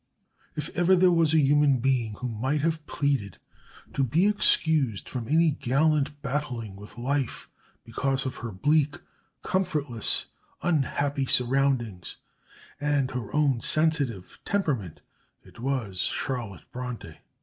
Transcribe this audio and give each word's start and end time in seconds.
If 0.55 0.69
ever 0.75 0.95
there 0.95 1.11
was 1.11 1.31
a 1.35 1.39
human 1.39 1.77
being 1.77 2.13
who 2.15 2.27
might 2.27 2.61
have 2.61 2.87
pleaded 2.87 3.37
to 3.93 4.03
be 4.03 4.25
excused 4.25 5.07
from 5.07 5.27
any 5.27 5.51
gallant 5.51 6.23
battling 6.23 6.75
with 6.75 6.97
life 6.97 7.51
because 7.83 8.25
of 8.25 8.37
her 8.37 8.51
bleak, 8.51 8.97
comfortless, 9.43 10.25
unhappy 10.63 11.27
surroundings, 11.27 12.15
and 12.79 13.11
her 13.11 13.31
own 13.31 13.59
sensitive 13.59 14.39
temperament, 14.43 15.01
it 15.43 15.59
was 15.59 15.99
Charlotte 15.99 16.65
Bronte. 16.71 17.17